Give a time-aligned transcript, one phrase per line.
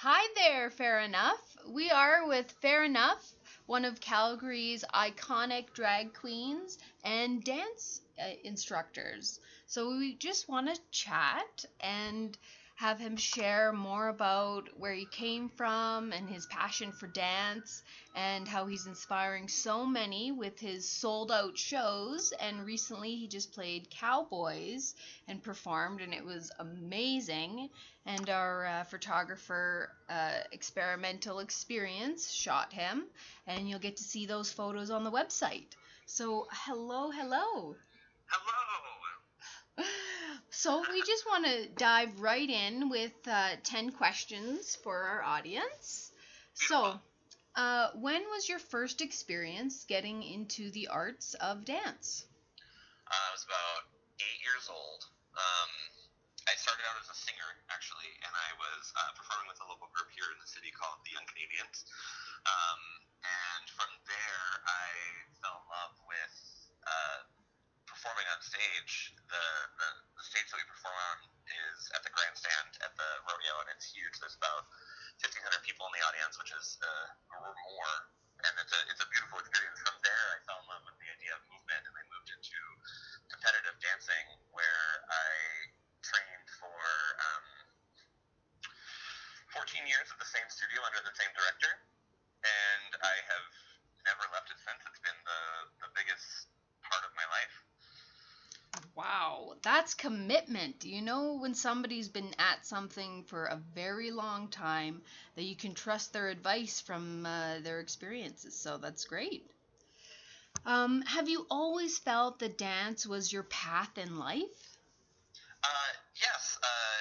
[0.00, 1.56] Hi there, Fair Enough.
[1.66, 3.32] We are with Fair Enough,
[3.64, 9.40] one of Calgary's iconic drag queens and dance uh, instructors.
[9.66, 12.36] So we just want to chat and
[12.76, 17.82] have him share more about where he came from and his passion for dance
[18.14, 22.34] and how he's inspiring so many with his sold out shows.
[22.38, 24.94] And recently he just played Cowboys
[25.26, 27.70] and performed, and it was amazing.
[28.04, 33.04] And our uh, photographer, uh, Experimental Experience, shot him,
[33.46, 35.74] and you'll get to see those photos on the website.
[36.04, 37.74] So, hello, hello.
[38.28, 38.65] Hello.
[40.56, 46.10] So we just want to dive right in with uh, 10 questions for our audience.
[46.56, 46.96] So,
[47.54, 52.24] uh, when was your first experience getting into the arts of dance?
[53.04, 53.84] Uh, I was about
[54.24, 55.04] eight years old.
[55.36, 55.70] Um,
[56.48, 59.92] I started out as a singer, actually, and I was uh, performing with a local
[59.92, 61.84] group here in the city called the Young Canadians.
[62.48, 62.80] Um,
[63.28, 64.88] and from there, I
[65.36, 66.36] fell in love with
[66.88, 67.35] uh,
[67.96, 69.16] performing on stage.
[69.32, 69.44] The,
[69.80, 69.88] the
[70.20, 73.88] the stage that we perform on is at the grandstand at the rodeo, and it's
[73.88, 74.20] huge.
[74.20, 74.68] There's about
[75.24, 75.32] 1,500
[75.64, 77.94] people in the audience, which is uh, or more,
[78.44, 79.80] and it's a it's a beautiful experience.
[79.80, 82.60] From there, I fell in love with the idea of movement, and I moved into
[83.32, 85.32] competitive dancing, where I
[86.04, 86.76] trained for
[87.16, 87.46] um,
[89.56, 91.72] 14 years at the same studio under the same director,
[92.44, 93.48] and I have
[94.04, 94.84] never left it since.
[94.84, 95.40] It's been the
[95.80, 96.52] the biggest
[96.84, 97.56] part of my life.
[98.96, 100.80] Wow, that's commitment.
[100.80, 105.02] Do You know, when somebody's been at something for a very long time,
[105.36, 108.56] that you can trust their advice from uh, their experiences.
[108.56, 109.48] So that's great.
[110.66, 114.78] Um, have you always felt that dance was your path in life?
[115.64, 116.58] Uh, yes.
[116.62, 117.00] Uh,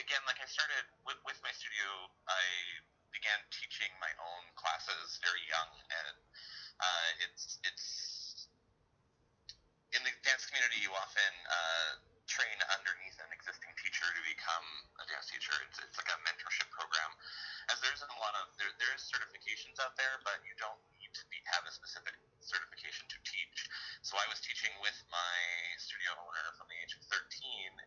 [0.00, 1.88] again, like I started with, with my studio,
[2.28, 2.42] I
[3.12, 6.16] began teaching my own classes very young, and
[6.80, 7.86] uh, it's it's
[10.32, 10.80] dance community.
[10.80, 14.64] You often uh, train underneath an existing teacher to become
[14.96, 15.52] a dance teacher.
[15.68, 17.12] It's, it's like a mentorship program,
[17.68, 20.80] as there isn't a lot of there there is certifications out there, but you don't
[20.96, 23.68] need to be, have a specific certification to teach.
[24.00, 25.36] So I was teaching with my
[25.76, 27.20] studio owner from the age of 13,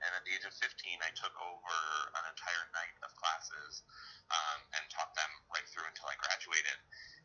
[0.06, 0.70] and at the age of 15,
[1.02, 1.78] I took over
[2.14, 3.82] an entire night of classes
[4.30, 6.78] um, and taught them right through until I graduated.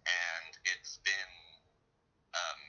[0.09, 1.33] And it's been
[2.35, 2.61] um,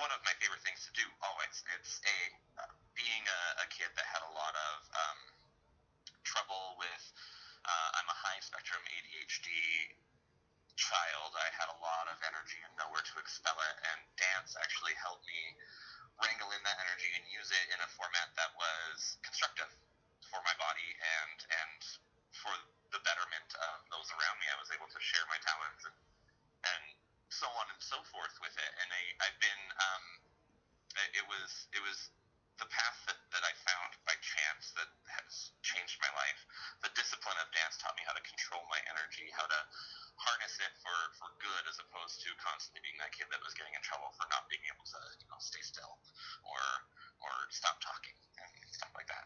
[0.00, 1.60] one of my favorite things to do always.
[1.76, 2.18] It's a
[2.64, 5.20] uh, being a, a kid that had a lot of um,
[6.24, 7.04] trouble with.
[7.60, 9.52] Uh, I'm a high spectrum ADHD
[10.80, 11.36] child.
[11.36, 15.28] I had a lot of energy and nowhere to expel it, and dance actually helped
[15.28, 15.52] me
[16.16, 19.68] wrangle in that energy and use it in a format that was constructive
[20.32, 21.80] for my body and and
[22.32, 22.52] for
[22.96, 24.48] the betterment of those around me.
[24.48, 25.96] I was able to share my talents and
[26.64, 26.84] and
[27.30, 28.72] so on and so forth with it.
[28.82, 30.04] And I, I've been um,
[31.14, 32.10] it was it was
[32.58, 36.40] the path that, that I found by chance that has changed my life.
[36.84, 39.60] The discipline of dance taught me how to control my energy, how to
[40.20, 43.72] harness it for, for good as opposed to constantly being that kid that was getting
[43.72, 45.96] in trouble for not being able to, you know, stay still
[46.44, 46.60] or
[47.24, 49.24] or stop talking and stuff like that.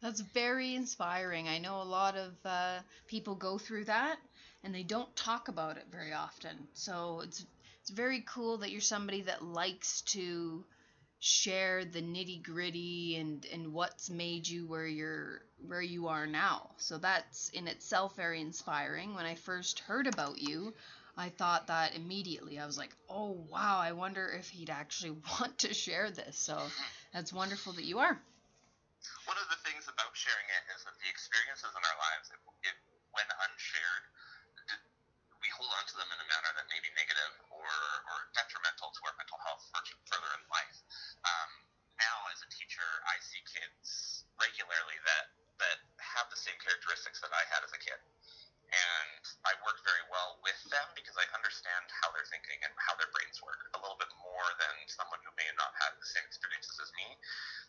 [0.00, 1.46] That's very inspiring.
[1.46, 4.18] I know a lot of uh, people go through that
[4.64, 6.56] and they don't talk about it very often.
[6.74, 7.46] So it's
[7.80, 10.64] it's very cool that you're somebody that likes to
[11.20, 16.70] share the nitty gritty and and what's made you where you're where you are now.
[16.78, 19.14] So that's in itself very inspiring.
[19.14, 20.74] When I first heard about you,
[21.16, 22.58] I thought that immediately.
[22.58, 26.58] I was like, "Oh wow, I wonder if he'd actually want to share this." So
[27.12, 28.20] that's wonderful that you are.
[29.24, 32.40] One of the things about sharing it is that the experiences in our lives, if,
[32.68, 32.76] if
[33.16, 34.04] when unshared,
[35.40, 37.72] we hold on to them in a manner that may be negative or,
[38.12, 40.76] or detrimental to our mental health further in life.
[41.24, 41.50] Um,
[41.96, 47.28] now, as a teacher, I see kids regularly that that have the same characteristics that
[47.36, 48.00] I had as a kid,
[48.70, 52.94] and I work very well with them because I understand how they're thinking and how
[52.94, 56.22] their brains work a little bit more than someone who may not have the same
[56.26, 57.08] experiences as me.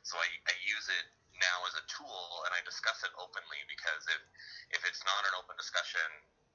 [0.05, 1.05] So I, I use it
[1.41, 4.21] now as a tool and I discuss it openly because if
[4.77, 6.05] if it's not an open discussion,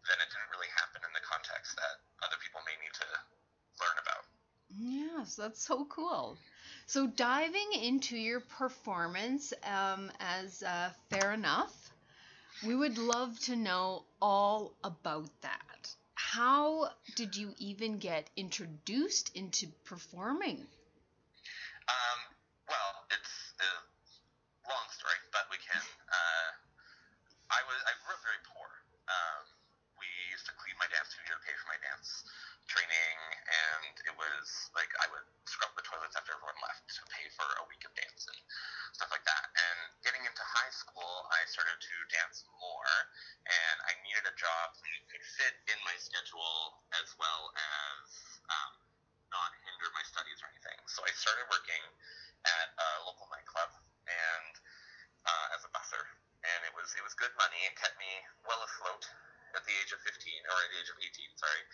[0.07, 3.09] then it didn't really happen in the context that other people may need to
[3.83, 4.25] learn about.
[4.71, 6.39] Yes, that's so cool.
[6.87, 11.86] So diving into your performance um, as uh, Fair Enough,
[12.65, 15.95] we would love to know all about that.
[16.15, 20.67] How did you even get introduced into performing?
[21.89, 22.19] Um,
[22.69, 23.71] well, it's a
[24.69, 25.83] long story, but we can.
[26.09, 26.49] Uh,
[27.53, 28.69] I was I grew up very poor.
[29.07, 29.47] Um,
[41.77, 42.97] wanted to dance more,
[43.45, 48.07] and I needed a job that could fit in my schedule as well as
[48.49, 48.73] um,
[49.29, 50.79] not hinder my studies or anything.
[50.89, 51.85] So I started working
[52.49, 53.77] at a local nightclub
[54.09, 54.55] and
[55.29, 56.01] uh, as a busser,
[56.49, 57.61] and it was it was good money.
[57.69, 58.09] It kept me
[58.49, 59.05] well afloat
[59.53, 60.17] at the age of 15
[60.49, 61.65] or at the age of 18, sorry,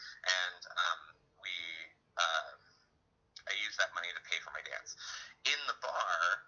[0.49, 1.01] and um,
[1.39, 1.55] we.
[2.19, 2.59] Uh,
[3.43, 4.95] I used that money to pay for my dance.
[5.51, 6.43] In the bar,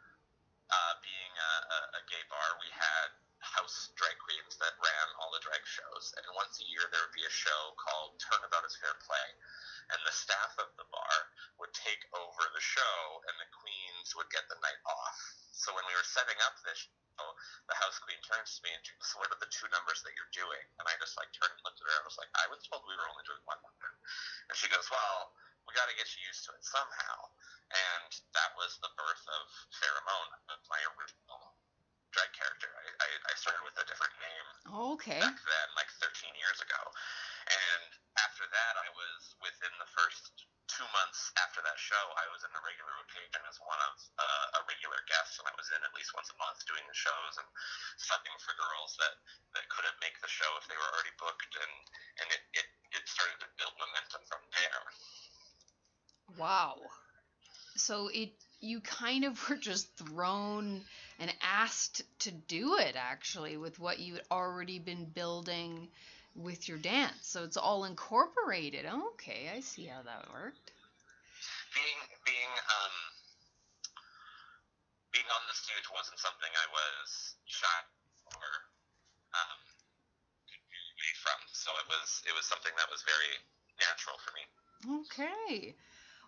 [0.71, 3.11] uh, being a, a, a gay bar, we had
[3.45, 7.15] house drag queens that ran all the drag shows, and once a year there would
[7.15, 9.29] be a show called Turnabout is Fair Play,
[9.93, 11.17] and the staff of the bar
[11.61, 12.97] would take over the show,
[13.29, 15.19] and the queens would get the night off.
[15.53, 17.27] So when we were setting up this show,
[17.67, 20.15] the house queen turns to me and she goes, what are the two numbers that
[20.15, 21.99] you're doing?" And I just like turned and looked at her.
[21.99, 23.91] I was like, "I was told we were only doing one number,"
[24.49, 25.35] and she goes, "Well."
[25.65, 27.17] We got to get you used to it somehow,
[27.73, 29.49] and that was the birth of
[29.81, 30.37] Pheromone,
[30.69, 31.41] my original
[32.13, 32.69] drag character.
[32.69, 34.47] I, I, I started with a different name
[34.95, 35.25] Okay.
[35.25, 36.81] back then, like 13 years ago.
[37.45, 37.89] And
[38.21, 40.33] after that, I was within the first
[40.75, 44.59] two months after that show, I was in a regular rotation as one of uh,
[44.59, 47.35] a regular guest, and I was in at least once a month doing the shows
[47.39, 47.49] and
[48.01, 49.15] subbing for girls that,
[49.55, 51.75] that couldn't make the show if they were already booked, and
[52.25, 54.85] and it, it, it started to build momentum from there.
[56.41, 56.81] Wow.
[57.77, 60.83] So it you kind of were just thrown
[61.21, 65.89] and asked to do it actually with what you had already been building
[66.37, 67.23] with your dance.
[67.23, 68.87] So it's all incorporated.
[68.87, 70.73] Okay, I see how that worked.
[71.75, 72.97] being being um
[75.13, 77.81] being on the stage wasn't something I was shy
[78.35, 78.49] or
[79.35, 79.59] um
[81.25, 81.41] from.
[81.53, 83.33] So it was it was something that was very
[83.81, 84.45] natural for me.
[85.01, 85.75] Okay.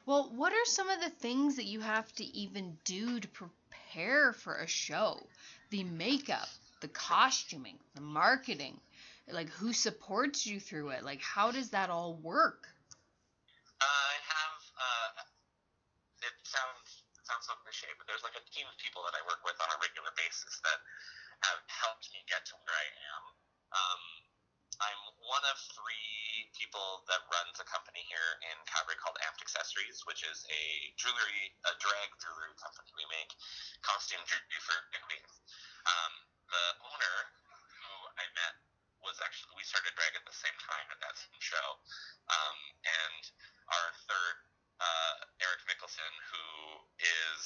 [0.06, 4.32] Well, what are some of the things that you have to even do to prepare
[4.32, 5.26] for a show?
[5.70, 6.48] The makeup,
[6.80, 8.80] the costuming, the marketing,
[9.32, 11.02] like who supports you through it?
[11.04, 12.68] Like how does that all work?
[13.80, 15.10] I have uh
[16.22, 19.22] it sounds it sounds so cliche, but there's like a team of people that I
[19.26, 20.78] work with on a regular basis that
[21.42, 23.22] have helped me get to where I am.
[23.76, 24.02] Um,
[24.76, 30.04] I'm one of three people that runs a company here in Calgary called Amped Accessories,
[30.04, 30.62] which is a
[31.00, 32.92] jewelry, a drag jewelry company.
[32.92, 33.32] We make
[33.80, 35.32] costume jewelry for queens.
[35.88, 36.12] Um,
[36.52, 37.16] the owner,
[37.48, 37.90] who
[38.20, 38.54] I met,
[39.06, 41.68] was actually we started drag at the same time at that same show,
[42.28, 43.22] um, and
[43.70, 44.36] our third,
[44.82, 46.46] uh, Eric Mickelson, who
[46.98, 47.42] is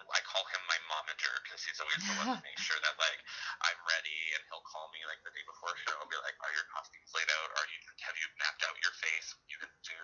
[0.00, 3.20] I call him my momager because he's always the one to make sure that like
[3.66, 6.54] I'm ready, and he'll call me like the day before show and be like, "Are
[6.54, 7.50] your costumes laid out?
[7.58, 9.34] Are you have you mapped out your face?
[9.34, 10.02] What you can do?"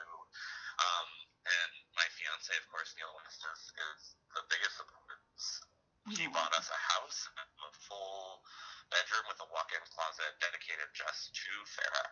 [0.76, 1.08] Um,
[1.46, 4.00] and my fiance, of course, Neil Westis, is
[4.36, 5.16] the biggest supporter.
[6.06, 8.46] He bought us a house, a full
[8.94, 12.08] bedroom with a walk-in closet dedicated just to Farah.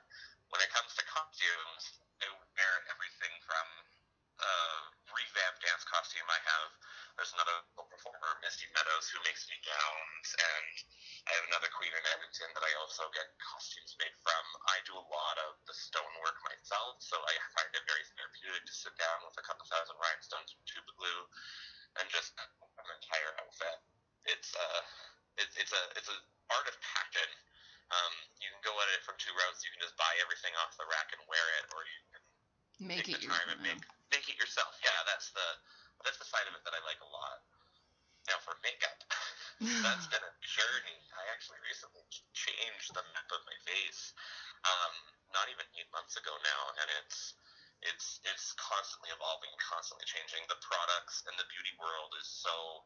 [0.51, 3.67] When it comes to costumes, I wear everything from
[4.43, 4.53] a
[5.15, 6.71] revamped dance costume I have.
[7.15, 10.75] There's another local performer, Misty Meadows, who makes me gowns, and
[11.31, 14.45] I have another queen in Edmonton that I also get costumes made from.
[14.75, 18.75] I do a lot of the stonework myself, so I find it very therapeutic to
[18.75, 21.23] sit down with a couple thousand rhinestones and tube glue
[22.03, 23.79] and just an entire outfit.
[24.27, 24.83] It's uh,
[25.39, 26.19] it's it's a it's a
[26.51, 27.31] art of passion.
[27.93, 29.63] Um, you can go at it from two routes.
[29.63, 32.23] You can just buy everything off the rack and wear it, or you can
[32.85, 33.81] Make it the your time make
[34.13, 34.77] make it yourself.
[34.85, 35.49] Yeah, that's the
[36.05, 37.41] that's the side of it that I like a lot.
[38.29, 39.01] Now for makeup,
[39.85, 41.01] that's been a journey.
[41.17, 42.05] I actually recently
[42.37, 44.13] changed the map of my face,
[44.69, 44.93] um,
[45.33, 47.37] not even eight months ago now, and it's
[47.89, 50.45] it's it's constantly evolving, constantly changing.
[50.53, 52.85] The products and the beauty world is so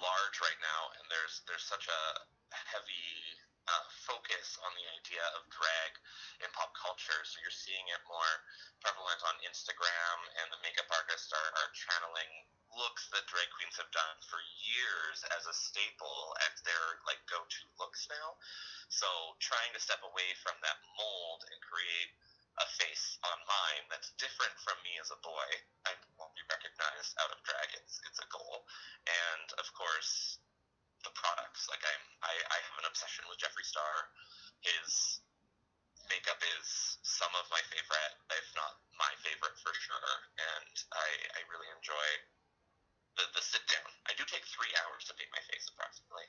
[0.00, 2.00] large right now, and there's there's such a
[2.52, 3.36] heavy
[3.66, 5.92] uh, focus on the idea of drag
[6.42, 7.20] in pop culture.
[7.26, 8.32] So you're seeing it more
[8.82, 12.30] prevalent on Instagram, and the makeup artists are, are channeling
[12.74, 17.64] looks that drag queens have done for years as a staple as their like go-to
[17.78, 18.36] looks now.
[18.90, 19.06] So
[19.42, 22.10] trying to step away from that mold and create
[22.56, 25.48] a face online that's different from me as a boy.
[25.84, 27.68] I won't be recognized out of drag.
[27.76, 28.64] It's it's a goal,
[29.04, 30.40] and of course
[31.06, 31.70] the products.
[31.70, 34.10] Like I'm, I, I have an obsession with Jeffree Star.
[34.66, 35.22] His
[36.10, 41.08] makeup is some of my favorite, if not my favorite for sure, and I,
[41.38, 42.06] I really enjoy
[43.18, 43.86] the, the sit down.
[44.10, 46.26] I do take three hours to paint my face approximately.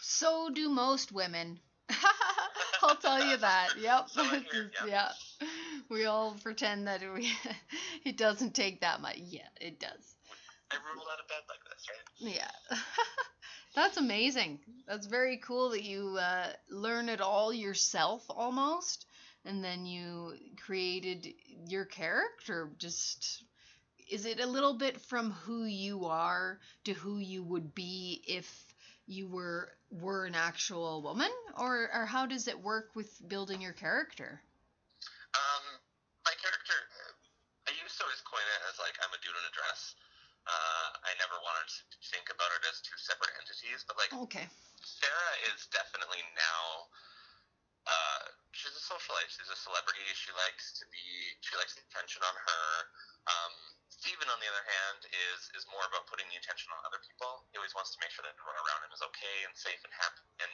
[0.00, 1.60] So do most women.
[2.82, 3.76] I'll tell you that.
[3.80, 4.08] Yep.
[4.08, 5.12] So I hear, yeah.
[5.90, 7.32] We all pretend that we
[8.04, 9.16] it doesn't take that much.
[9.18, 10.16] Yeah, it does.
[10.70, 12.06] I rolled out of bed like this, right?
[12.18, 12.50] Yeah.
[13.74, 14.60] That's amazing.
[14.86, 19.06] That's very cool that you uh, learn it all yourself almost,
[19.44, 21.34] and then you created
[21.66, 22.70] your character.
[22.78, 23.42] Just
[24.10, 28.46] is it a little bit from who you are to who you would be if
[29.06, 33.72] you were were an actual woman, or or how does it work with building your
[33.72, 34.40] character?
[35.34, 35.64] Um,
[36.24, 36.78] my character,
[37.66, 39.98] I used to always coin it as like I'm a dude in a dress.
[40.44, 44.48] Uh, I never wanted to think about it as two separate entities, but like Okay.
[44.80, 46.88] Sarah is definitely now.
[47.84, 48.24] Uh,
[48.56, 49.28] she's a socialite.
[49.28, 50.00] She's a celebrity.
[50.16, 51.04] She likes to be.
[51.44, 52.64] She likes the attention on her.
[53.28, 53.52] Um,
[53.92, 57.44] Steven, on the other hand, is is more about putting the attention on other people.
[57.52, 59.92] He always wants to make sure that everyone around him is okay and safe and
[59.92, 60.24] happy.
[60.40, 60.52] And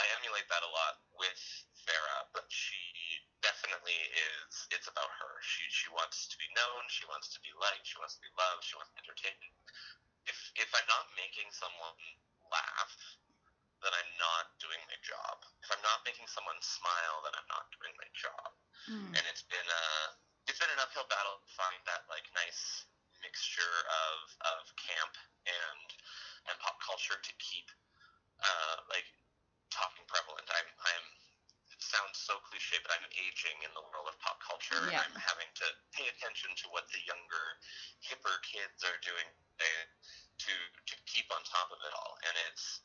[0.00, 1.40] I emulate that a lot with
[1.84, 2.80] Farah, but she
[3.44, 4.72] definitely is.
[4.72, 5.32] It's about her.
[5.44, 6.88] She she wants to be known.
[6.88, 7.84] She wants to be liked.
[7.84, 8.64] She wants to be loved.
[8.64, 9.36] She wants to entertain.
[10.24, 12.00] If if I'm not making someone
[12.52, 12.94] laugh,
[13.82, 15.42] then I'm not doing my job.
[15.64, 18.50] If I'm not making someone smile, then I'm not doing my job.
[18.86, 19.10] Hmm.
[19.16, 19.84] And it's been a
[20.46, 22.86] it's been an uphill battle to find that like nice
[23.22, 24.16] mixture of
[24.58, 25.14] of camp
[25.46, 25.88] and
[26.50, 27.70] and pop culture to keep
[28.42, 29.06] uh, like
[29.70, 30.46] talking prevalent.
[30.50, 31.06] I'm I'm
[31.74, 35.02] it sounds so cliche, but I'm aging in the world of pop culture, Yeah.
[35.02, 35.66] and I'm having to
[35.96, 37.46] pay attention to what the younger,
[38.04, 39.24] hipper kids are doing
[39.56, 39.88] today
[40.38, 40.54] to
[40.86, 42.14] to keep on top of it all.
[42.24, 42.80] And it's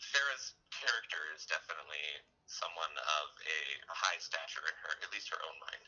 [0.00, 2.06] Farrah's character is definitely
[2.46, 3.60] someone of a
[3.92, 5.84] high stature in her, at least her own mind.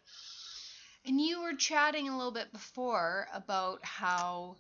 [1.07, 4.57] And you were chatting a little bit before about how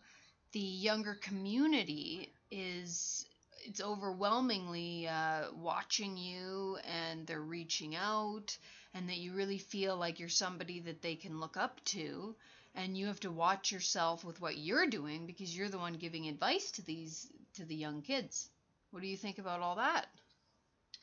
[0.53, 3.27] the younger community is
[3.65, 8.57] it's overwhelmingly uh, watching you and they're reaching out
[8.95, 12.35] and that you really feel like you're somebody that they can look up to
[12.75, 16.29] and you have to watch yourself with what you're doing because you're the one giving
[16.29, 18.51] advice to these to the young kids.
[18.91, 20.07] What do you think about all that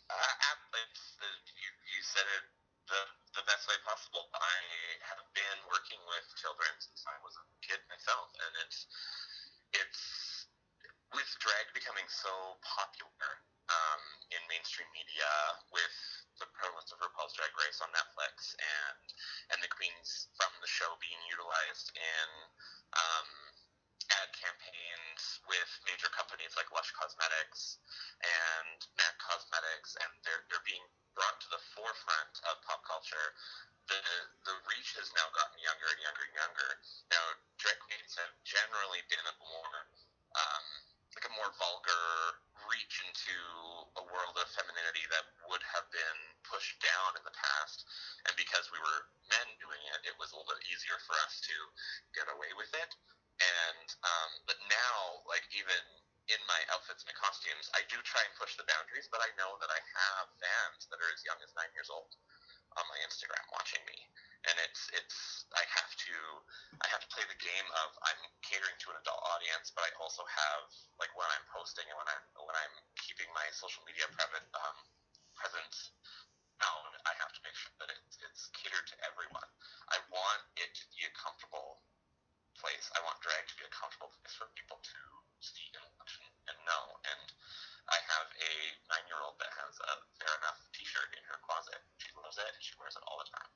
[0.09, 1.27] Uh, ab- it's, uh,
[1.59, 2.45] you, you said it
[2.87, 3.01] the,
[3.35, 4.27] the best way possible.
[4.33, 4.59] I
[5.11, 8.87] have been working with children since I was a kid myself, and it's
[9.75, 10.03] it's
[11.13, 12.31] with drag becoming so
[12.63, 15.31] popular um, in mainstream media,
[15.75, 15.95] with
[16.39, 19.03] the prevalence of RuPaul's Drag Race on Netflix, and
[19.51, 22.29] and the queens from the show being utilized in
[22.95, 23.29] um,
[24.15, 27.79] ad campaigns with major companies like Lush Cosmetics
[28.23, 30.83] and MAC Cosmetics, and they're they're being
[31.15, 33.33] brought to the forefront of pop culture.
[33.91, 33.99] The
[34.47, 36.69] the reach has now gotten younger and younger and younger.
[37.11, 37.23] Now,
[37.59, 39.75] drag queens have generally been a more
[40.37, 40.65] um,
[41.17, 42.37] like a more vulgar
[42.69, 43.37] reach into
[43.97, 47.87] a world of femininity that would have been pushed down in the past.
[48.27, 51.41] And because we were men doing it, it was a little bit easier for us
[51.47, 51.55] to
[52.13, 52.91] get away with it.
[53.41, 55.81] And um, but now, like even
[56.27, 59.55] in my outfits, my costumes, I do try and push the boundaries, but I know
[59.63, 62.11] that I have fans that are as young as nine years old
[62.77, 63.97] on my Instagram watching me,
[64.49, 66.15] and it's it's I have to
[66.83, 69.91] I have to play the game of I'm catering to an adult audience, but I
[70.01, 70.67] also have
[71.01, 74.77] like when I'm posting and when I'm when I'm keeping my social media private um,
[75.37, 75.93] presence
[76.61, 79.49] down, I have to make sure that it's it's catered to everyone.
[79.93, 81.81] I want it to be a comfortable
[82.57, 82.89] place.
[82.97, 84.99] I want drag to be a comfortable place for people to
[85.39, 86.83] see and watch and, and know.
[87.05, 87.23] And
[87.87, 88.53] I have a
[88.91, 91.79] nine-year-old that has a fair enough T-shirt in her closet.
[92.01, 93.51] She loves it and she wears it all the time.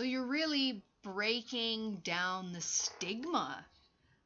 [0.00, 3.66] So you're really breaking down the stigma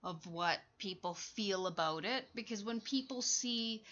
[0.04, 3.83] of what people feel about it because when people see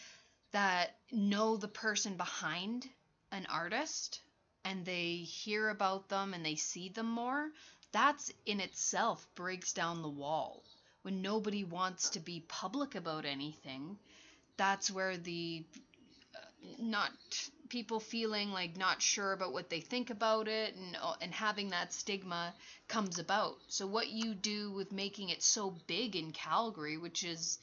[0.53, 2.89] that know the person behind
[3.33, 4.21] an artist
[4.65, 7.51] and they hear about them and they see them more,
[7.91, 10.63] that's in itself breaks down the wall.
[11.03, 13.99] When nobody wants to be public about anything,
[14.57, 15.65] that's where the
[16.79, 17.11] not
[17.69, 21.71] people feeling like not sure about what they think about it and uh, and having
[21.71, 22.55] that stigma
[22.89, 23.57] comes about.
[23.69, 27.59] So what you do with making it so big in Calgary, which is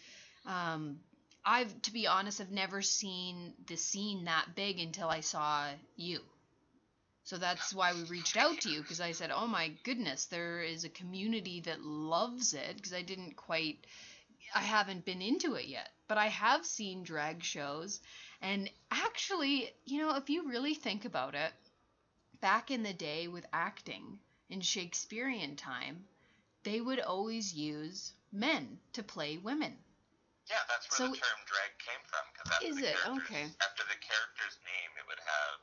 [0.45, 0.99] um
[1.45, 6.21] I've to be honest, I've never seen the scene that big until I saw you.
[7.23, 10.61] So that's why we reached out to you because I said, "Oh my goodness, there
[10.63, 13.85] is a community that loves it." Because I didn't quite,
[14.55, 18.01] I haven't been into it yet, but I have seen drag shows,
[18.41, 21.51] and actually, you know, if you really think about it,
[22.41, 24.19] back in the day with acting
[24.49, 26.05] in Shakespearean time,
[26.63, 29.77] they would always use men to play women.
[30.49, 32.25] Yeah, that's where So- the term drag came from.
[32.33, 32.97] Because after Is it?
[33.05, 33.45] Okay.
[33.61, 35.59] After the character's name, it would have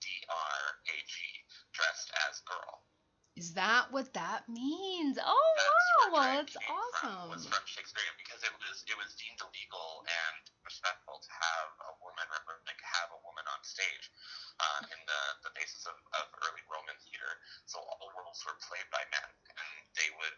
[0.00, 2.82] D R A G, dressed as girl.
[3.32, 5.16] Is that what that means?
[5.16, 7.32] Oh That's wow, that's awesome.
[7.32, 11.92] Was from Shakespearean because it was it was deemed illegal and respectful to have a
[12.04, 12.28] woman
[12.68, 14.12] like have a woman on stage
[14.60, 17.40] uh, in the, the basis of, of early Roman theater.
[17.64, 20.36] So all roles were played by men, and they would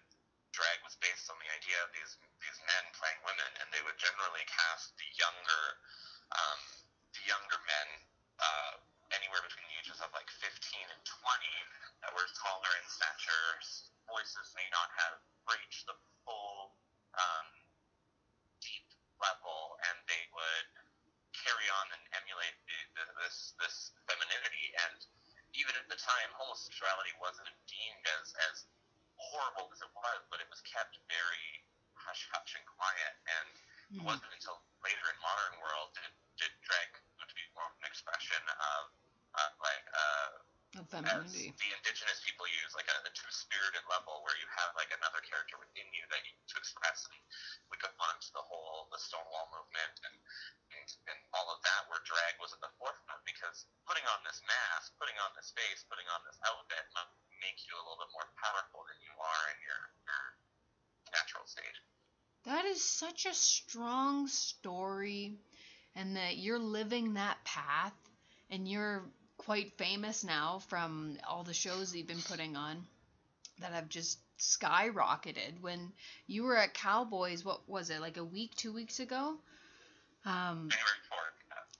[0.54, 3.98] drag was based on the idea of these these men playing women, and they would
[3.98, 5.62] generally cast the younger
[6.30, 6.60] um,
[7.10, 7.88] the younger men.
[8.38, 8.74] Uh,
[9.18, 10.50] anywhere between the ages of like 15
[10.90, 11.14] and 20
[12.02, 13.48] that were taller in stature,
[14.10, 15.18] voices may not have
[15.48, 16.74] reached the full
[17.14, 17.46] um,
[18.60, 18.86] deep
[19.22, 20.68] level, and they would
[21.34, 24.74] carry on and emulate the, the, this this femininity.
[24.88, 24.98] And
[25.54, 28.66] even at the time, homosexuality wasn't deemed as as
[29.16, 31.62] horrible as it was, but it was kept very
[31.94, 33.14] hush hush and quiet.
[33.26, 33.98] And mm-hmm.
[34.00, 36.90] it wasn't until later in modern world did, did drag
[37.24, 38.82] to be more of an expression of
[39.34, 40.30] uh, like uh,
[40.78, 41.54] of femininity.
[41.54, 45.54] the indigenous people use, like a, a two-spirited level where you have like another character
[45.58, 47.06] within you that you to express.
[47.06, 47.18] And
[47.70, 50.16] we go on to the whole the Stonewall movement and,
[50.74, 54.42] and and all of that, where drag was at the forefront because putting on this
[54.46, 57.10] mask, putting on this face, putting on this outfit might
[57.42, 60.24] make you a little bit more powerful than you are in your, your
[61.14, 61.78] natural state.
[62.44, 62.84] That is
[63.24, 65.32] such a strong story,
[65.96, 67.94] and that you're living that path,
[68.50, 69.02] and you're
[69.38, 72.84] quite famous now from all the shows you've been putting on
[73.60, 75.60] that have just skyrocketed.
[75.60, 75.92] When
[76.26, 79.36] you were at Cowboys, what was it, like a week, two weeks ago?
[80.24, 80.70] Um,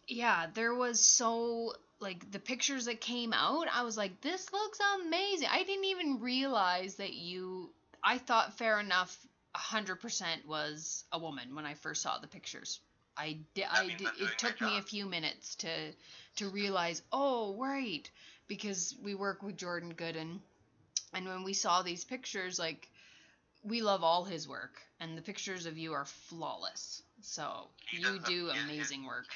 [0.07, 4.79] yeah, there was so like the pictures that came out, I was like, this looks
[5.01, 5.49] amazing.
[5.51, 7.71] I didn't even realize that you.
[8.07, 9.17] I thought Fair Enough
[9.57, 12.81] 100% was a woman when I first saw the pictures.
[13.17, 13.67] I did.
[13.71, 14.09] I did.
[14.19, 15.69] It took me a few minutes to
[16.37, 18.11] to realize, oh right,
[18.49, 20.41] because we work with Jordan Gooden,
[21.13, 22.89] and when we saw these pictures, like
[23.63, 27.03] we love all his work, and the pictures of you are flawless.
[27.23, 29.27] So he you do amazing work.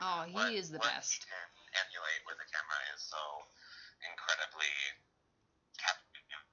[0.00, 1.12] Oh, he what, is the best.
[1.12, 3.18] He can emulate with a camera is so
[4.06, 4.70] incredibly.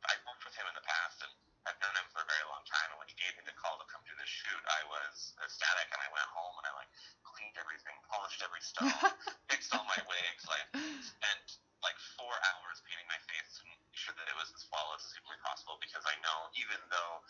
[0.05, 1.33] I've worked with him in the past, and
[1.65, 2.93] I've known him for a very long time.
[2.93, 5.89] And when he gave me the call to come do the shoot, I was ecstatic,
[5.89, 6.91] and I went home and I like
[7.25, 8.93] cleaned everything, polished every stone,
[9.51, 10.69] fixed all my wigs, like
[11.01, 11.45] spent
[11.81, 15.13] like four hours painting my face to make sure that it was as flawless as
[15.17, 15.77] humanly possible.
[15.81, 17.25] Because I know, even though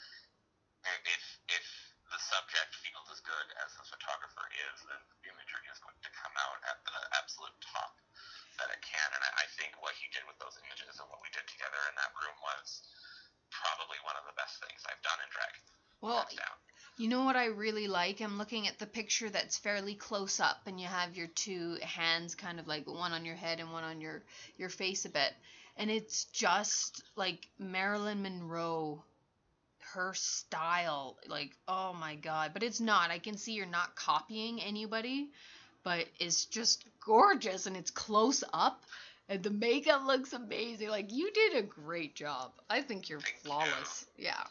[1.07, 1.65] if if
[2.13, 6.11] the subject feels as good as the photographer is, then the imagery is going to
[6.13, 7.97] come out at the absolute top
[8.61, 9.09] that it can.
[9.09, 11.81] And I, I think what he did with those images and what we did together
[11.89, 12.85] in that room was
[13.49, 15.53] probably one of the best things I've done in drag.
[16.05, 16.29] Well,
[16.97, 18.21] you know what I really like?
[18.21, 22.35] I'm looking at the picture that's fairly close up, and you have your two hands
[22.35, 24.23] kind of like one on your head and one on your
[24.57, 25.33] your face a bit,
[25.77, 29.03] and it's just like Marilyn Monroe
[29.93, 32.51] her style like oh my god.
[32.53, 33.11] But it's not.
[33.11, 35.29] I can see you're not copying anybody
[35.85, 38.83] but it's just gorgeous and it's close up
[39.29, 40.89] and the makeup looks amazing.
[40.89, 42.51] Like you did a great job.
[42.69, 44.05] I think you're flawless.
[44.17, 44.43] Yeah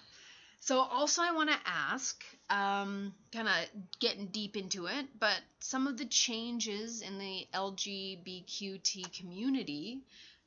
[0.65, 3.55] so also i want to ask um kind of
[4.01, 10.01] getting deep into it but some of the changes in the lgbtqt community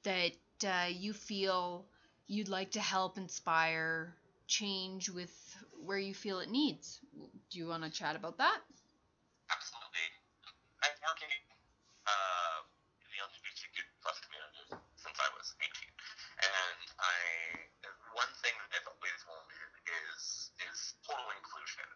[0.04, 0.32] that
[0.66, 1.86] uh, you feel
[2.28, 4.16] you'd like to help inspire
[4.48, 5.32] change with
[5.84, 7.00] where you feel it needs.
[7.52, 8.60] Do you want to chat about that?
[9.52, 10.08] Absolutely.
[10.84, 11.32] I'm working
[12.08, 12.60] uh,
[13.04, 14.64] in the LGBTQ plus community
[14.96, 17.16] since I was 18, and I
[18.16, 21.88] one thing that I've always wanted is is total inclusion,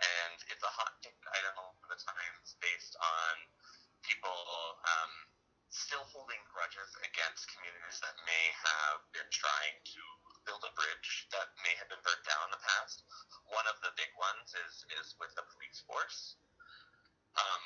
[0.00, 3.32] and it's a hot item all the times based on
[4.04, 4.36] people.
[4.84, 5.12] Um,
[5.68, 10.00] still holding grudges against communities that may have been trying to
[10.48, 13.04] build a bridge that may have been burnt down in the past.
[13.52, 16.40] One of the big ones is is with the police force.
[17.36, 17.64] Um,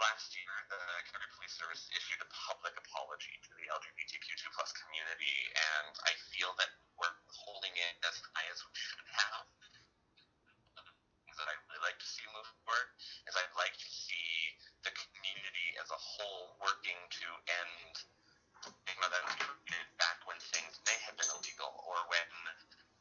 [0.00, 0.80] last year, the
[1.12, 6.56] Calgary Police Service issued a public apology to the LGBTQ2 plus community, and I feel
[6.56, 9.44] that we're holding it as high as we should have.
[11.28, 12.88] Things that I really like to see move forward
[13.28, 14.56] is I'd like to see
[14.88, 17.94] the community as a whole working to end
[18.62, 22.30] stigma that's created back when things may have been illegal or when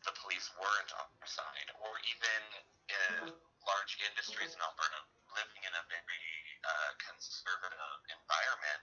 [0.06, 2.42] the police weren't on our side, or even
[3.64, 5.00] large industries in Alberta
[5.32, 6.28] living in a very
[6.68, 8.82] uh, conservative environment,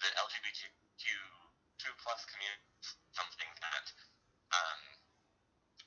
[0.00, 3.86] the LGBTQ2 plus community is something that
[4.56, 4.80] um,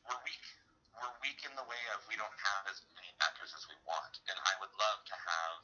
[0.06, 0.46] we're weak.
[0.94, 4.22] We're weak in the way of we don't have as many actors as we want,
[4.30, 5.58] and I would love to have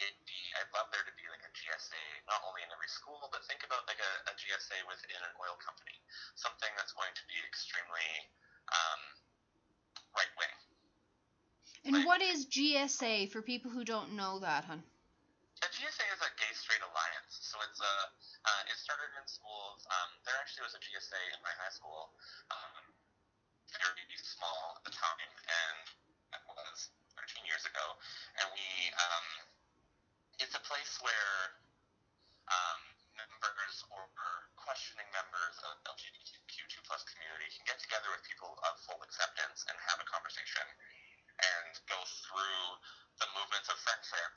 [0.00, 3.28] it be I'd love there to be like a GSA not only in every school,
[3.28, 5.98] but think about like a, a GSA within an oil company,
[6.40, 8.08] something that's going to be extremely
[8.72, 9.00] um,
[10.16, 10.54] right wing.
[12.80, 14.80] GSA for people who don't know that, hun?
[15.60, 17.94] A GSA GSA is a Gay Straight Alliance, so it's a.
[18.40, 19.84] Uh, it started in schools.
[19.84, 22.08] Um, there actually was a GSA in my high school,
[22.48, 22.88] um,
[23.68, 25.78] very small at the time, and
[26.32, 26.88] that was
[27.20, 28.00] 13 years ago.
[28.40, 29.26] And we, um,
[30.40, 31.60] it's a place where
[32.48, 32.80] um,
[33.20, 34.08] members or
[34.56, 39.76] questioning members of LGBTQ2 plus community can get together with people of full acceptance and
[39.84, 40.64] have a conversation
[41.40, 42.64] and go through
[43.20, 44.32] the movements of friendship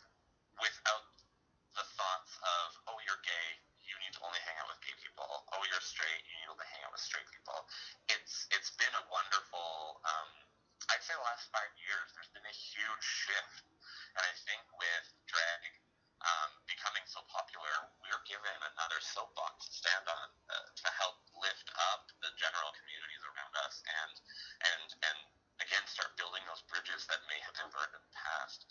[0.60, 1.08] without
[1.76, 3.48] the thoughts of, oh, you're gay,
[3.84, 5.28] you need to only hang out with gay people.
[5.28, 7.68] Oh, you're straight, you need to only hang out with straight people.
[8.08, 10.00] It's it's been a wonderful.
[10.06, 10.30] Um,
[10.92, 13.64] I'd say the last five years, there's been a huge shift,
[14.16, 15.62] and I think with drag
[16.24, 21.68] um, becoming so popular, we're given another soapbox to stand on uh, to help lift
[21.92, 24.14] up the general communities around us, and
[24.64, 25.20] and and
[25.60, 28.68] again start building those bridges that may have been burned in the past.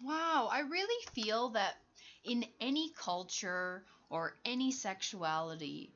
[0.00, 1.76] Wow, I really feel that
[2.24, 5.92] in any culture or any sexuality,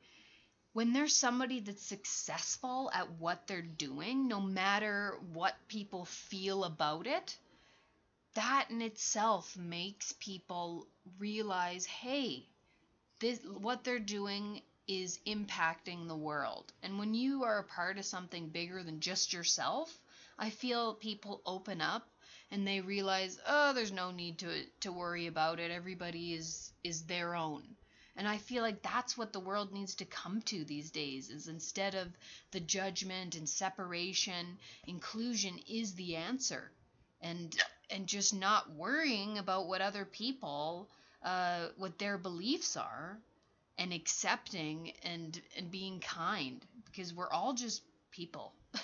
[0.71, 7.05] when there's somebody that's successful at what they're doing, no matter what people feel about
[7.05, 7.37] it,
[8.35, 10.87] that in itself makes people
[11.19, 12.45] realize, hey,
[13.19, 16.71] this what they're doing is impacting the world.
[16.81, 19.99] And when you are a part of something bigger than just yourself,
[20.39, 22.07] I feel people open up
[22.51, 24.49] and they realize, oh, there's no need to
[24.81, 25.71] to worry about it.
[25.71, 27.63] Everybody is is their own.
[28.17, 31.47] And I feel like that's what the world needs to come to these days is
[31.47, 32.07] instead of
[32.51, 36.71] the judgment and separation, inclusion is the answer.
[37.21, 37.55] And
[37.89, 40.89] and just not worrying about what other people
[41.23, 43.17] uh, what their beliefs are
[43.77, 47.81] and accepting and and being kind because we're all just
[48.11, 48.53] people.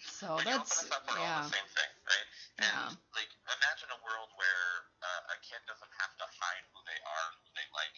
[0.00, 1.38] so that's open us up, we're all yeah.
[1.38, 2.45] the same thing, right?
[2.56, 2.96] And Yeah.
[3.12, 7.26] like, imagine a world where uh, a kid doesn't have to hide who they are,
[7.32, 7.96] and who they like,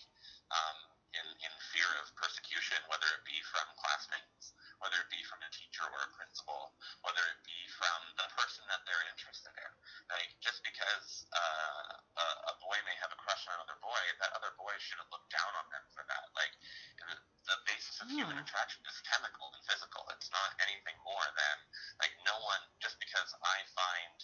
[0.51, 0.79] um,
[1.15, 5.51] in in fear of persecution, whether it be from classmates, whether it be from a
[5.55, 6.75] teacher or a principal,
[7.07, 9.71] whether it be from the person that they're interested in.
[10.11, 14.35] Like, just because uh, a, a boy may have a crush on another boy, that
[14.35, 16.27] other boy shouldn't look down on them for that.
[16.35, 16.55] Like,
[16.99, 17.15] the,
[17.47, 20.03] the basis of human attraction is chemical and physical.
[20.13, 21.57] It's not anything more than
[22.03, 24.19] like no one just because I find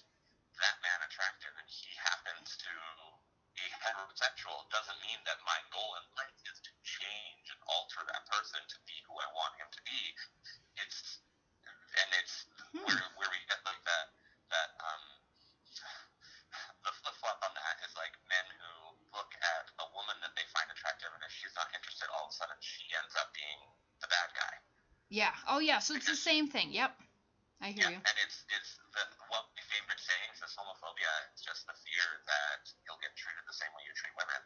[0.63, 2.73] that man attractive and he happens to
[3.55, 8.23] be heterosexual doesn't mean that my goal in life is to change and alter that
[8.27, 10.01] person to be who I want him to be.
[10.79, 11.23] It's
[12.03, 12.83] and it's Hmm.
[12.87, 14.07] where where we get like that
[14.51, 15.05] that um
[16.83, 18.73] the flip flop on that is like men who
[19.15, 22.35] look at a woman that they find attractive and if she's not interested all of
[22.35, 23.61] a sudden she ends up being
[24.03, 24.55] the bad guy.
[25.09, 25.35] Yeah.
[25.47, 26.73] Oh yeah, so it's the same thing.
[26.75, 26.91] Yep.
[27.63, 28.01] I hear Yeah, you.
[28.03, 31.13] and it's it's the one of my favorite sayings is homophobia.
[31.33, 34.41] It's just the fear that you'll get treated the same way you treat women.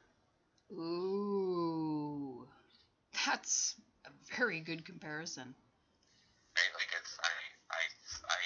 [0.79, 2.47] Ooh.
[3.27, 3.75] That's
[4.07, 5.55] a very good comparison.
[6.55, 6.73] Right?
[6.79, 7.35] Like it's I
[7.75, 7.83] I
[8.31, 8.43] I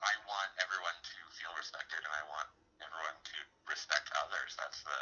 [0.00, 2.48] I want everyone to feel respected, and I want
[2.84, 4.56] everyone to respect others.
[4.60, 5.00] That's the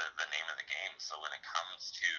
[0.00, 0.96] the, the name of the game.
[0.96, 2.10] So when it comes to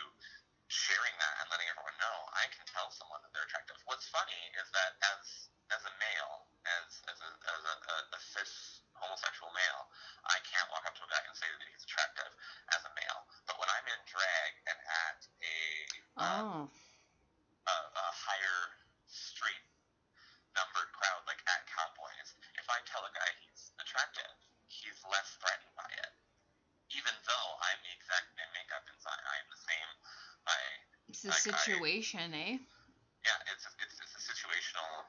[0.69, 3.78] sharing that and letting everyone know, I can tell someone that they're attractive.
[3.89, 8.19] What's funny is that as as a male, as as a as a, a, a
[8.21, 9.88] cis homosexual male,
[10.28, 12.30] I can't walk up to a guy and say that he's attractive
[12.75, 13.21] as a male.
[13.47, 15.58] But when I'm in drag and at a
[16.19, 16.71] um, Oh.
[17.67, 18.62] a, a higher
[19.10, 19.65] street
[20.58, 24.34] numbered crowd, like at Cowboys, if I tell a guy he's attractive,
[24.67, 26.13] he's less threatened by it.
[26.89, 29.89] Even though I'm the exact same makeup inside, I'm the same.
[30.49, 30.58] I
[31.10, 32.58] It's the situation, eh?
[33.25, 35.06] yeah, it's it's it's a situational.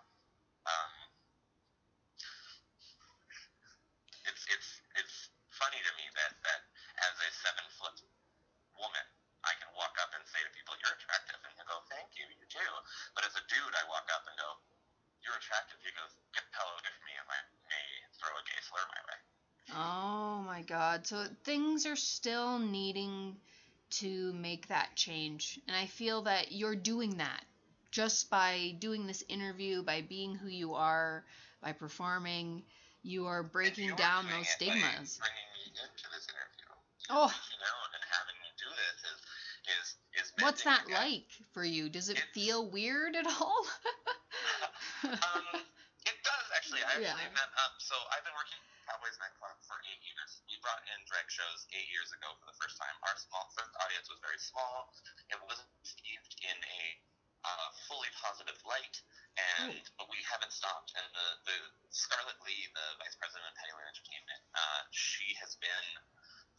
[0.69, 0.93] Um,
[4.29, 5.17] it's it's it's
[5.57, 6.61] funny to me that that
[7.09, 7.97] as a seven foot
[8.77, 9.07] woman,
[9.45, 12.29] I can walk up and say to people, "You're attractive," and they go, "Thank you,
[12.29, 12.73] you too."
[13.17, 14.61] But as a dude, I walk up and go,
[15.25, 17.41] "You're attractive." He goes, "Get the hell away from me," and I
[17.73, 17.87] may
[18.21, 19.19] throw a gay slur my way.
[19.73, 21.07] Oh my god.
[21.07, 23.35] So things are still needing
[23.89, 25.59] to make that change.
[25.67, 27.43] And I feel that you're doing that
[27.91, 31.25] just by doing this interview, by being who you are,
[31.63, 32.63] by performing.
[33.03, 35.17] You are breaking down those stigmas.
[35.17, 36.69] Bringing me into this interview.
[37.09, 39.19] Oh, and having me do this is
[39.81, 39.87] is
[40.21, 41.01] is what's that gap.
[41.01, 41.89] like for you?
[41.89, 43.65] Does it It's- feel weird at all?
[45.09, 45.65] um,
[46.05, 46.85] it does actually.
[46.85, 47.33] I actually Yeah.
[47.33, 47.73] met up.
[47.81, 50.43] So I've been working Cowboys nightclub for eight years.
[50.51, 52.91] We brought in drag shows eight years ago for the first time.
[53.07, 54.91] Our small first audience was very small.
[55.31, 56.83] It wasn't received in a
[57.47, 58.99] uh, fully positive light,
[59.63, 60.91] and but we haven't stopped.
[60.99, 61.57] And the, the
[61.95, 65.87] Scarlett Lee, the vice president of Penny Lane Entertainment, uh, she has been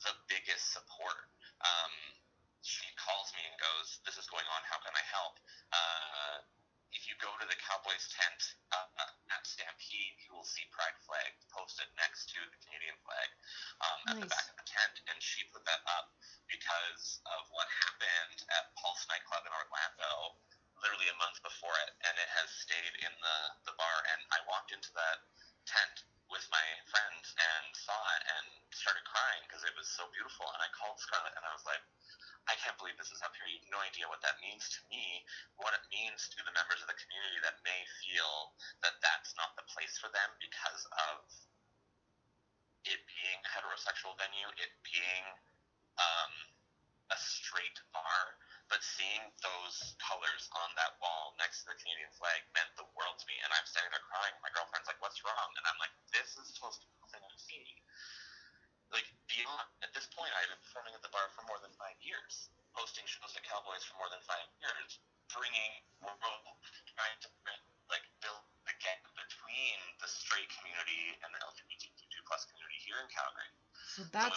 [0.07, 1.27] the biggest support.
[1.67, 2.15] Um,
[2.63, 4.61] she calls me and goes, "This is going on.
[4.71, 5.35] How can I help?"
[5.75, 6.47] Uh,
[6.91, 8.41] if you go to the Cowboys tent
[8.75, 13.29] uh, at Stampede, you will see Pride flag posted next to the Canadian flag
[13.79, 14.11] um, nice.
[14.11, 16.11] at the back of the tent, and she put that up
[16.51, 17.47] because of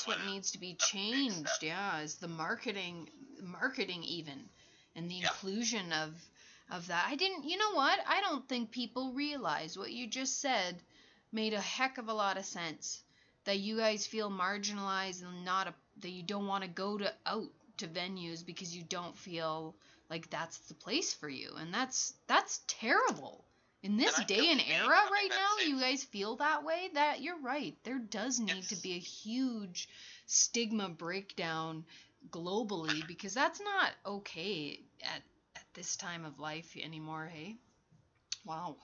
[0.06, 1.62] that's what needs to be changed.
[1.62, 3.08] Yeah, is the marketing,
[3.42, 4.48] marketing even,
[4.96, 5.26] and the yeah.
[5.28, 6.14] inclusion of
[6.70, 7.06] of that.
[7.08, 7.44] I didn't.
[7.44, 7.98] You know what?
[8.08, 10.76] I don't think people realize what you just said
[11.32, 13.02] made a heck of a lot of sense
[13.44, 17.12] that you guys feel marginalized and not a, that you don't want to go to
[17.26, 19.74] out to venues because you don't feel
[20.08, 23.44] like that's the place for you and that's that's terrible
[23.84, 27.40] in this and day and era right now you guys feel that way that you're
[27.40, 28.68] right there does need yes.
[28.68, 29.88] to be a huge
[30.26, 31.84] stigma breakdown
[32.30, 35.20] globally because that's not okay at
[35.54, 37.54] at this time of life anymore hey
[38.44, 38.74] wow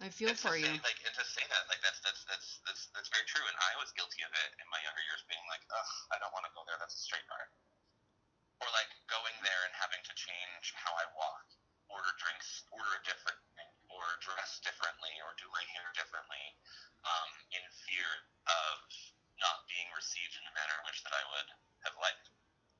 [0.00, 0.64] I feel and for you.
[0.64, 3.44] Say, like, and to say that, like, that's, that's that's that's that's very true.
[3.44, 6.32] And I was guilty of it in my younger years, being like, ugh, I don't
[6.32, 6.80] want to go there.
[6.80, 7.44] That's a straight bar.
[8.64, 11.44] Or like going there and having to change how I walk,
[11.92, 13.69] order drinks, order a different thing,
[14.00, 16.44] or dress differently, or do my hair differently,
[17.04, 18.08] um, in fear
[18.48, 18.74] of
[19.36, 21.48] not being received in a manner in which that I would
[21.84, 22.26] have liked.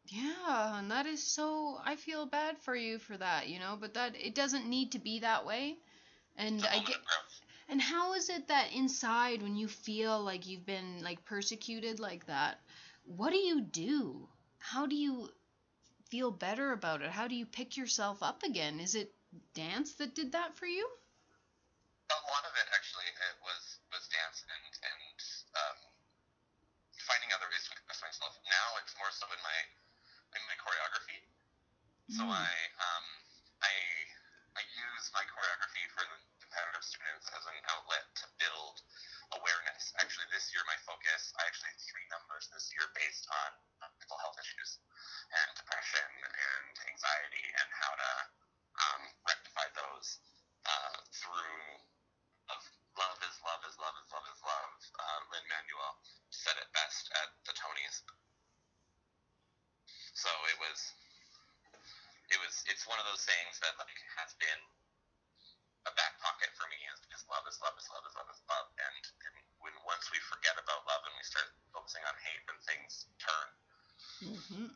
[0.08, 1.78] Yeah, and that is so.
[1.84, 3.76] I feel bad for you for that, you know.
[3.78, 5.78] But that it doesn't need to be that way
[6.40, 6.96] and I get
[7.68, 12.26] and how is it that inside when you feel like you've been like persecuted like
[12.26, 12.60] that,
[13.04, 14.26] what do you do?
[14.58, 15.28] How do you
[16.08, 17.10] feel better about it?
[17.10, 18.80] How do you pick yourself up again?
[18.80, 19.12] Is it
[19.54, 20.88] dance that did that for you?
[22.10, 25.18] A lot of it actually it was was dance and and
[25.54, 25.78] um,
[27.06, 28.34] finding other ways to express myself.
[28.50, 29.58] Now it's more so in my
[30.34, 31.22] in my choreography.
[32.10, 32.34] So mm.
[32.34, 32.50] I
[32.82, 33.06] um
[33.62, 33.74] I
[34.58, 38.82] I use my choreography for the competitive students as an outlet to build
[39.38, 39.94] awareness.
[40.02, 44.18] Actually, this year my focus, I actually had three numbers this year based on mental
[44.18, 44.82] health issues
[45.30, 48.12] and depression and anxiety and how to
[48.82, 50.18] um, rectify those
[50.66, 51.62] uh, through
[52.56, 52.60] of
[52.98, 54.72] love is love is love is love is love.
[54.98, 55.94] Uh, Lin Manuel
[56.30, 58.02] said it best at the Tonys.
[60.14, 60.78] So it was,
[62.28, 64.60] it was, it's one of those things that like has been
[65.88, 68.42] a back pocket for me is, is love is love is love is love is
[68.50, 68.68] love.
[68.76, 69.34] And, and
[69.64, 73.48] when once we forget about love and we start focusing on hate, then things turn.
[74.20, 74.68] Mm-hmm.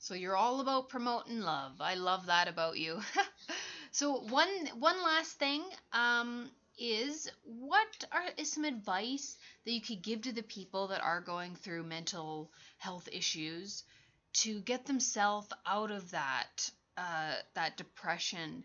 [0.00, 1.80] So you're all about promoting love.
[1.80, 3.00] I love that about you.
[3.92, 10.02] so one one last thing um, is what are is some advice that you could
[10.02, 13.84] give to the people that are going through mental health issues
[14.32, 18.64] to get themselves out of that uh, that depression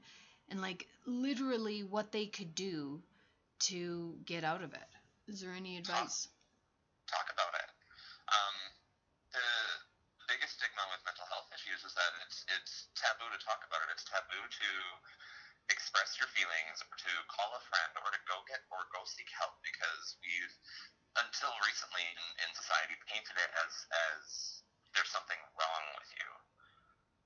[0.50, 3.02] and like literally what they could do
[3.60, 4.90] to get out of it.
[5.28, 6.30] Is there any advice?
[7.10, 7.70] Talk, talk about it.
[8.30, 8.56] Um,
[9.34, 9.50] the
[10.30, 13.94] biggest stigma with mental health issues is that it's it's taboo to talk about it.
[13.94, 14.70] It's taboo to
[15.74, 19.30] express your feelings or to call a friend or to go get or go seek
[19.34, 20.54] help because we've
[21.18, 23.74] until recently in, in society painted it as
[24.16, 24.24] as
[24.96, 26.30] there's something wrong with you.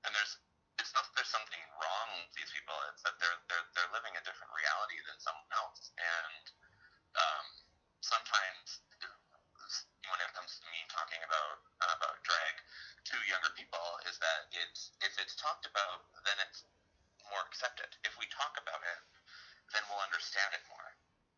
[0.02, 0.34] And there's
[0.82, 2.74] it's not that there's something wrong with these people.
[2.90, 5.94] It's that they're they're they're living a different reality than someone else.
[5.94, 6.44] And
[7.14, 7.46] um,
[8.02, 8.82] sometimes
[10.10, 12.54] when it comes to me talking about uh, about drag
[13.06, 16.66] to younger people, is that it's if it's talked about, then it's
[17.30, 17.94] more accepted.
[18.02, 19.00] If we talk about it,
[19.70, 20.90] then we'll understand it more.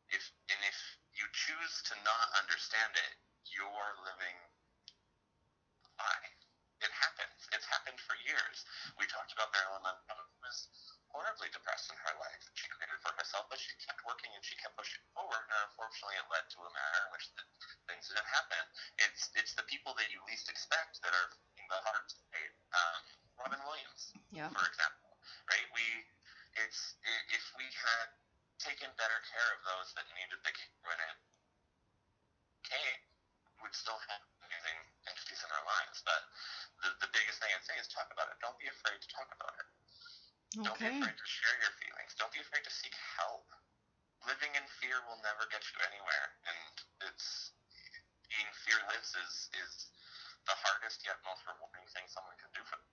[0.08, 0.78] If and if
[1.12, 3.14] you choose to not understand it,
[3.52, 4.38] you're living
[5.84, 6.32] a lie
[6.82, 7.38] it happens.
[7.54, 8.66] It's happened for years.
[8.98, 10.66] We talked about Marilyn Monroe, who was
[11.14, 12.42] horribly depressed in her life.
[12.58, 15.46] She created for herself, but she kept working and she kept pushing forward.
[15.46, 17.42] And unfortunately, it led to a manner in which the
[17.86, 18.62] things didn't happen.
[18.98, 21.30] It's it's the people that you least expect that are
[21.70, 22.54] the hardest to hate.
[22.74, 23.00] Um,
[23.38, 24.50] Robin Williams, yeah.
[24.50, 25.14] for example,
[25.46, 25.66] right?
[25.72, 25.86] We
[26.66, 28.10] it's if we had
[28.58, 31.16] taken better care of those that needed the care when it
[32.66, 33.00] came,
[33.62, 34.22] would still have
[34.52, 36.22] amazing entities in our lives, but
[36.84, 38.36] the, the biggest thing I'd say is talk about it.
[38.42, 39.66] Don't be afraid to talk about it.
[40.82, 40.98] Okay.
[40.98, 42.10] Don't be afraid to share your feelings.
[42.18, 43.46] Don't be afraid to seek help.
[44.26, 46.74] Living in fear will never get you anywhere, and
[47.06, 47.54] it's
[48.26, 49.86] being fearless is is
[50.46, 52.90] the hardest yet most rewarding thing someone can do for them.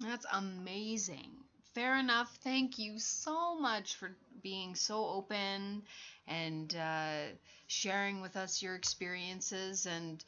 [0.00, 1.44] That's amazing.
[1.74, 2.34] Fair enough.
[2.42, 5.82] Thank you so much for being so open
[6.26, 10.24] and uh, sharing with us your experiences and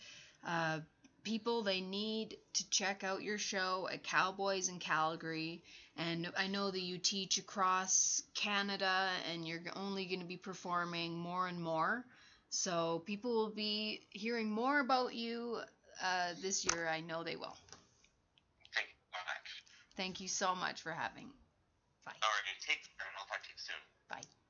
[0.46, 0.80] uh,
[1.22, 5.62] people they need to check out your show at Cowboys in Calgary.
[5.96, 11.16] And I know that you teach across Canada and you're only going to be performing
[11.16, 12.04] more and more.
[12.50, 15.58] So people will be hearing more about you
[16.02, 16.88] uh, this year.
[16.88, 17.56] I know they will.
[18.74, 19.62] Thank you so much.
[19.96, 21.28] Thank you so much for having.
[22.04, 22.12] Bye.
[22.22, 24.41] All right, take care, and I'll talk to you soon.